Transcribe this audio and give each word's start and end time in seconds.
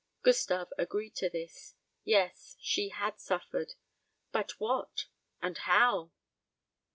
Gustave 0.23 0.71
agreed 0.79 1.13
to 1.17 1.29
this. 1.29 1.75
Yes, 2.03 2.57
she 2.59 2.89
had 2.89 3.19
suffered; 3.19 3.73
but 4.31 4.59
what, 4.59 5.05
and 5.43 5.55
how? 5.55 6.09